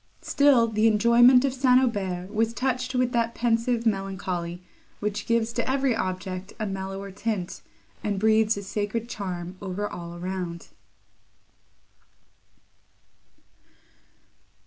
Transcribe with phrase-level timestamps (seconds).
[0.23, 1.79] Still the enjoyment of St.
[1.79, 4.63] Aubert was touched with that pensive melancholy,
[4.99, 7.61] which gives to every object a mellower tint,
[8.03, 10.69] and breathes a sacred charm over all around.